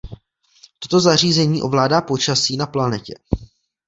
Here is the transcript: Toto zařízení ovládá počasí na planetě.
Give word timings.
Toto 0.79 0.99
zařízení 0.99 1.61
ovládá 1.61 2.01
počasí 2.01 2.57
na 2.57 2.65
planetě. 2.67 3.13